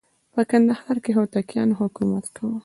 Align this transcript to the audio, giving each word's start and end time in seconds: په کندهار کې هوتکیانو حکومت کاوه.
په 0.33 0.41
کندهار 0.49 0.97
کې 1.03 1.11
هوتکیانو 1.17 1.79
حکومت 1.81 2.25
کاوه. 2.35 2.57